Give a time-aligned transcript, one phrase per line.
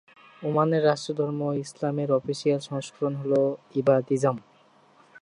[0.41, 3.41] ওমানের রাষ্ট্রধর্ম ইসলামের অফিসিয়াল সংস্করণ হলো
[3.75, 4.37] ইবাদিজম।